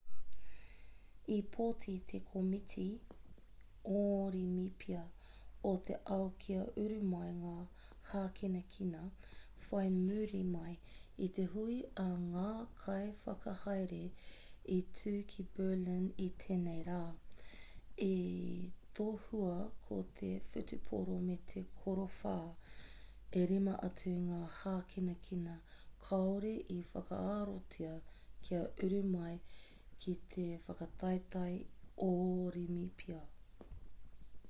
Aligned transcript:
i 1.33 1.35
pōti 1.55 1.93
te 2.11 2.19
komiti 2.29 2.85
orimipia 3.97 5.03
o 5.69 5.71
te 5.89 5.97
ao 6.15 6.25
kia 6.45 6.63
uru 6.83 6.97
mai 7.11 7.29
ngā 7.41 7.53
hākinakina 8.13 9.03
whai 9.67 9.85
muri 9.97 10.41
mai 10.55 10.73
i 11.27 11.29
te 11.37 11.45
hui 11.53 11.77
a 12.05 12.07
ngā 12.25 12.49
kaiwhakahaere 12.81 14.01
i 14.79 14.81
tū 15.01 15.13
ki 15.33 15.45
berlin 15.59 16.09
i 16.27 16.29
tēnei 16.45 16.81
rā 16.89 17.01
i 18.09 18.11
tohua 19.01 19.55
ko 19.87 20.01
te 20.21 20.33
whutupōro 20.55 21.17
me 21.31 21.37
te 21.53 21.65
korowhā 21.83 22.37
e 23.43 23.49
rima 23.53 23.77
atu 23.89 24.15
ngā 24.27 24.41
hākinakina 24.59 25.57
kāore 26.07 26.55
i 26.79 26.85
whakaarotia 26.93 27.95
kia 28.47 28.61
uru 28.89 29.01
mai 29.17 29.33
ki 30.03 30.13
te 30.33 30.45
whakataetae 30.67 31.57
orimipia 32.11 33.21